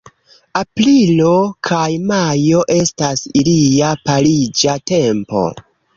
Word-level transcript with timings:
Aprilo 0.59 1.33
kaj 1.69 1.83
majo 2.11 2.63
estas 2.77 3.23
ilia 3.43 3.95
pariĝa 4.11 4.79
tempo. 4.95 5.45